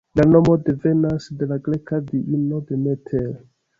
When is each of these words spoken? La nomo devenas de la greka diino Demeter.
La 0.19 0.23
nomo 0.29 0.55
devenas 0.69 1.27
de 1.41 1.49
la 1.53 1.57
greka 1.67 2.03
diino 2.09 2.63
Demeter. 2.73 3.29